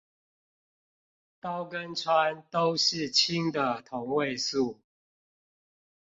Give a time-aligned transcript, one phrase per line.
[1.41, 4.81] 氘跟氚都是氫的同位素